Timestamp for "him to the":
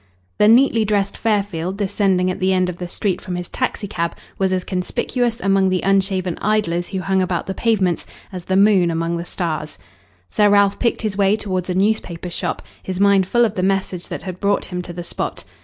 14.65-15.03